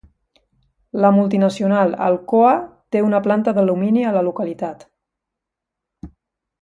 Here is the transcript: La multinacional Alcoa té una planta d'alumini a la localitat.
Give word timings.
La 1.03 1.11
multinacional 1.17 1.93
Alcoa 2.07 2.53
té 2.95 3.03
una 3.09 3.21
planta 3.29 3.53
d'alumini 3.59 4.07
a 4.09 4.15
la 4.17 4.25
localitat. 4.31 4.87